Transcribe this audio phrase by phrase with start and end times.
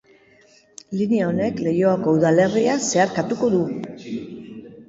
[1.01, 3.61] Linea honek Leioako udalerria zeharkatuko du.